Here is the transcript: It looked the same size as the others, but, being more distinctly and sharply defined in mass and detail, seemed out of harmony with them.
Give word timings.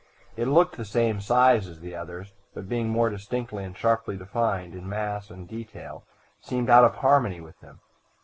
It 0.35 0.47
looked 0.47 0.77
the 0.77 0.83
same 0.83 1.21
size 1.21 1.67
as 1.67 1.79
the 1.79 1.95
others, 1.95 2.33
but, 2.55 2.67
being 2.67 2.89
more 2.89 3.11
distinctly 3.11 3.63
and 3.63 3.77
sharply 3.77 4.17
defined 4.17 4.73
in 4.73 4.89
mass 4.89 5.29
and 5.29 5.47
detail, 5.47 6.03
seemed 6.39 6.71
out 6.71 6.83
of 6.85 6.95
harmony 6.95 7.39
with 7.39 7.59
them. 7.59 7.81